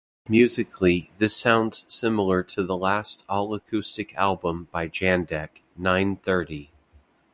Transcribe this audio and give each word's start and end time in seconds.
Musically, 0.27 1.11
this 1.19 1.37
sounds 1.37 1.85
similar 1.87 2.41
to 2.41 2.63
the 2.63 2.75
last 2.75 3.23
all-acoustic 3.29 4.15
album 4.15 4.67
by 4.71 4.87
Jandek, 4.89 5.61
"Nine-Thirty". 5.77 6.71